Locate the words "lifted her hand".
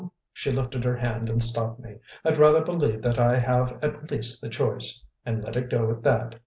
0.51-1.29